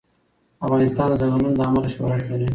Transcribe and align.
افغانستان 0.65 1.07
د 1.09 1.13
ځنګلونه 1.21 1.55
له 1.59 1.63
امله 1.69 1.87
شهرت 1.95 2.21
لري. 2.31 2.47